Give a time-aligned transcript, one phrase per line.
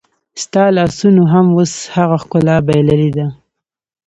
[0.43, 3.27] ستا لاسونو هم اوس هغه ښکلا بایللې ده